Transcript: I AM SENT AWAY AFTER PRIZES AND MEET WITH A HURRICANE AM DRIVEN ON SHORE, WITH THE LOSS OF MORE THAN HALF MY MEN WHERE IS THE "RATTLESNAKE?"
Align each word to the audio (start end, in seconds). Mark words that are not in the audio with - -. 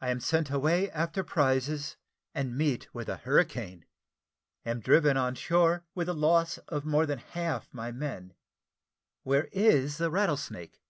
I 0.00 0.10
AM 0.10 0.20
SENT 0.20 0.50
AWAY 0.52 0.88
AFTER 0.90 1.24
PRIZES 1.24 1.96
AND 2.32 2.56
MEET 2.56 2.94
WITH 2.94 3.08
A 3.08 3.16
HURRICANE 3.16 3.84
AM 4.64 4.78
DRIVEN 4.78 5.16
ON 5.16 5.34
SHORE, 5.34 5.84
WITH 5.96 6.06
THE 6.06 6.14
LOSS 6.14 6.58
OF 6.68 6.84
MORE 6.84 7.06
THAN 7.06 7.18
HALF 7.18 7.66
MY 7.74 7.90
MEN 7.90 8.34
WHERE 9.24 9.48
IS 9.50 9.98
THE 9.98 10.12
"RATTLESNAKE?" 10.12 10.80